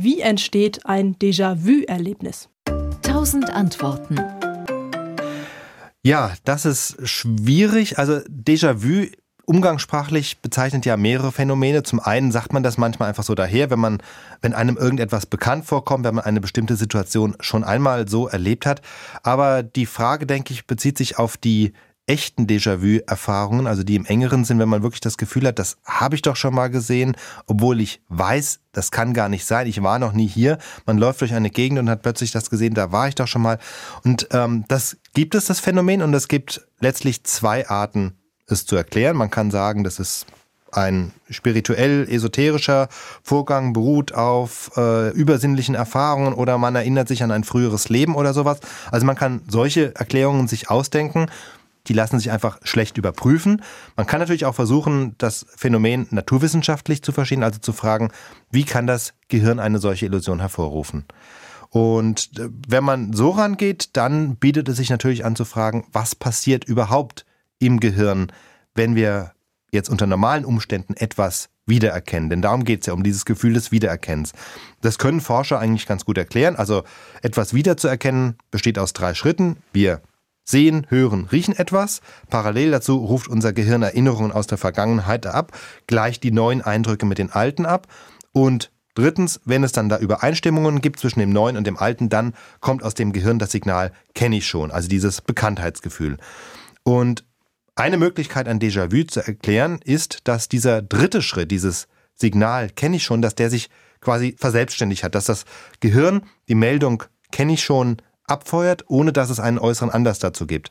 [0.00, 2.48] Wie entsteht ein Déjà-vu-Erlebnis?
[3.02, 4.20] Tausend Antworten.
[6.04, 7.98] Ja, das ist schwierig.
[7.98, 9.06] Also Déjà-vu
[9.44, 11.82] umgangssprachlich bezeichnet ja mehrere Phänomene.
[11.82, 14.00] Zum einen sagt man das manchmal einfach so daher, wenn man,
[14.40, 18.82] wenn einem irgendetwas bekannt vorkommt, wenn man eine bestimmte Situation schon einmal so erlebt hat.
[19.24, 21.72] Aber die Frage, denke ich, bezieht sich auf die
[22.08, 26.16] echten Déjà-vu-Erfahrungen, also die im engeren Sinn, wenn man wirklich das Gefühl hat, das habe
[26.16, 27.16] ich doch schon mal gesehen,
[27.46, 30.58] obwohl ich weiß, das kann gar nicht sein, ich war noch nie hier.
[30.86, 33.42] Man läuft durch eine Gegend und hat plötzlich das gesehen, da war ich doch schon
[33.42, 33.58] mal.
[34.04, 38.14] Und ähm, das gibt es, das Phänomen, und es gibt letztlich zwei Arten,
[38.46, 39.16] es zu erklären.
[39.16, 40.26] Man kann sagen, das ist
[40.72, 42.88] ein spirituell esoterischer
[43.22, 48.34] Vorgang beruht auf äh, übersinnlichen Erfahrungen oder man erinnert sich an ein früheres Leben oder
[48.34, 48.60] sowas.
[48.90, 51.30] Also man kann solche Erklärungen sich ausdenken
[51.88, 53.62] die lassen sich einfach schlecht überprüfen.
[53.96, 58.10] Man kann natürlich auch versuchen, das Phänomen naturwissenschaftlich zu verstehen, also zu fragen,
[58.50, 61.04] wie kann das Gehirn eine solche Illusion hervorrufen?
[61.70, 66.14] Und äh, wenn man so rangeht, dann bietet es sich natürlich an zu fragen, was
[66.14, 67.24] passiert überhaupt
[67.58, 68.32] im Gehirn,
[68.74, 69.32] wenn wir
[69.70, 72.30] jetzt unter normalen Umständen etwas wiedererkennen.
[72.30, 74.32] Denn darum geht es ja, um dieses Gefühl des Wiedererkennens.
[74.80, 76.56] Das können Forscher eigentlich ganz gut erklären.
[76.56, 76.84] Also
[77.22, 79.58] etwas wiederzuerkennen besteht aus drei Schritten.
[79.72, 80.00] Wir
[80.48, 82.00] sehen, hören, riechen etwas.
[82.30, 85.52] Parallel dazu ruft unser Gehirn Erinnerungen aus der Vergangenheit ab,
[85.86, 87.86] gleicht die neuen Eindrücke mit den alten ab.
[88.32, 92.34] Und drittens, wenn es dann da Übereinstimmungen gibt zwischen dem neuen und dem alten, dann
[92.60, 96.16] kommt aus dem Gehirn das Signal, kenne ich schon, also dieses Bekanntheitsgefühl.
[96.82, 97.24] Und
[97.74, 103.04] eine Möglichkeit, ein Déjà-vu zu erklären, ist, dass dieser dritte Schritt, dieses Signal, kenne ich
[103.04, 103.68] schon, dass der sich
[104.00, 105.44] quasi verselbstständigt hat, dass das
[105.80, 107.98] Gehirn die Meldung, kenne ich schon,
[108.28, 110.70] abfeuert, ohne dass es einen äußeren Anlass dazu gibt.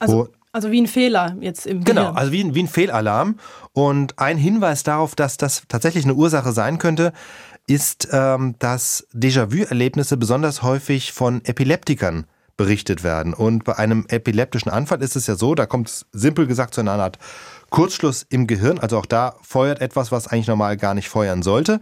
[0.00, 3.36] Also, also wie ein Fehler jetzt im Genau, also wie ein, wie ein Fehlalarm.
[3.72, 7.12] Und ein Hinweis darauf, dass das tatsächlich eine Ursache sein könnte,
[7.66, 13.34] ist, ähm, dass Déjà-vu-Erlebnisse besonders häufig von Epileptikern berichtet werden.
[13.34, 16.80] Und bei einem epileptischen Anfall ist es ja so, da kommt es simpel gesagt zu
[16.82, 17.18] einer Art
[17.70, 18.78] Kurzschluss im Gehirn.
[18.78, 21.80] Also auch da feuert etwas, was eigentlich normal gar nicht feuern sollte.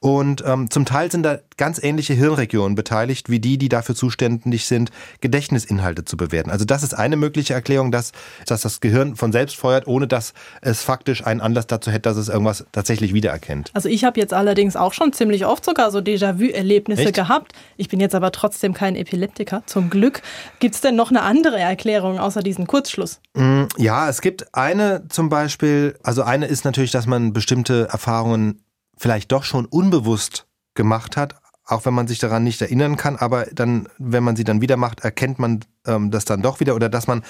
[0.00, 4.64] Und ähm, zum Teil sind da ganz ähnliche Hirnregionen beteiligt, wie die, die dafür zuständig
[4.64, 4.90] sind,
[5.20, 6.50] Gedächtnisinhalte zu bewerten.
[6.50, 8.12] Also das ist eine mögliche Erklärung, dass,
[8.46, 12.16] dass das Gehirn von selbst feuert, ohne dass es faktisch einen Anlass dazu hätte, dass
[12.16, 13.70] es irgendwas tatsächlich wiedererkennt.
[13.74, 17.52] Also ich habe jetzt allerdings auch schon ziemlich oft sogar so Déjà-vu-Erlebnisse gehabt.
[17.76, 20.22] Ich bin jetzt aber trotzdem kein Epileptiker, zum Glück.
[20.60, 23.20] Gibt es denn noch eine andere Erklärung außer diesen Kurzschluss?
[23.34, 28.62] Mm, ja, es gibt eine zum Beispiel, also eine ist natürlich, dass man bestimmte Erfahrungen
[29.00, 31.34] vielleicht doch schon unbewusst gemacht hat,
[31.64, 34.76] auch wenn man sich daran nicht erinnern kann, aber dann, wenn man sie dann wieder
[34.76, 37.22] macht, erkennt man ähm, das dann doch wieder oder dass man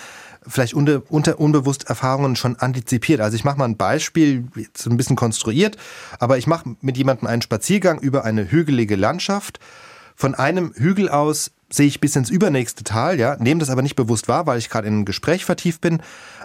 [0.46, 3.20] vielleicht unter, unter unbewusst Erfahrungen schon antizipiert.
[3.20, 5.76] Also ich mache mal ein Beispiel, jetzt ein bisschen konstruiert,
[6.18, 9.60] aber ich mache mit jemandem einen Spaziergang über eine hügelige Landschaft.
[10.16, 13.96] Von einem Hügel aus sehe ich bis ins übernächste Tal, ja, nehme das aber nicht
[13.96, 16.02] bewusst wahr, weil ich gerade in ein Gespräch vertieft bin,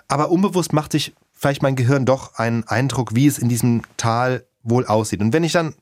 [0.08, 4.46] aber unbewusst macht sich vielleicht mein Gehirn doch einen Eindruck, wie es in diesem Tal
[4.66, 5.22] wohl aussieht.
[5.22, 5.74] Und wenn ich dann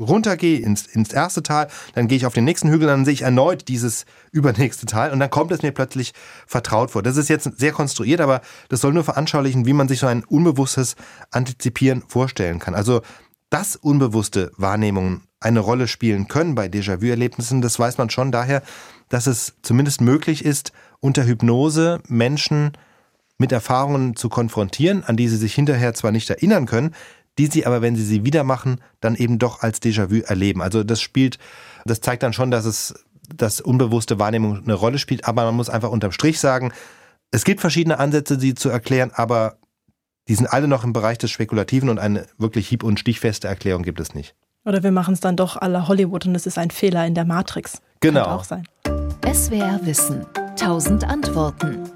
[0.00, 3.22] runtergehe ins, ins erste Tal, dann gehe ich auf den nächsten Hügel, dann sehe ich
[3.22, 6.14] erneut dieses übernächste Tal und dann kommt es mir plötzlich
[6.46, 7.02] vertraut vor.
[7.02, 10.24] Das ist jetzt sehr konstruiert, aber das soll nur veranschaulichen, wie man sich so ein
[10.24, 10.96] unbewusstes
[11.30, 12.74] Antizipieren vorstellen kann.
[12.74, 13.02] Also,
[13.50, 18.62] dass unbewusste Wahrnehmungen eine Rolle spielen können bei Déjà-vu-Erlebnissen, das weiß man schon daher,
[19.10, 22.72] dass es zumindest möglich ist, unter Hypnose Menschen
[23.36, 26.94] mit Erfahrungen zu konfrontieren, an die sie sich hinterher zwar nicht erinnern können,
[27.38, 30.62] die sie aber, wenn sie sie wieder machen, dann eben doch als Déjà-vu erleben.
[30.62, 31.38] Also das spielt,
[31.84, 35.70] das zeigt dann schon, dass es, dass unbewusste Wahrnehmung eine Rolle spielt, aber man muss
[35.70, 36.72] einfach unterm Strich sagen,
[37.30, 39.56] es gibt verschiedene Ansätze, sie zu erklären, aber
[40.28, 43.82] die sind alle noch im Bereich des Spekulativen und eine wirklich hieb- und stichfeste Erklärung
[43.82, 44.34] gibt es nicht.
[44.64, 47.24] Oder wir machen es dann doch aller Hollywood und es ist ein Fehler in der
[47.26, 47.82] Matrix.
[48.00, 48.24] Genau.
[48.24, 48.68] Kann auch sein.
[49.30, 50.24] SWR Wissen.
[50.56, 51.90] Tausend Antworten.